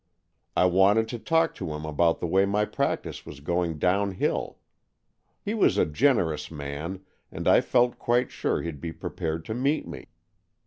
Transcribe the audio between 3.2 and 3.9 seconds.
was going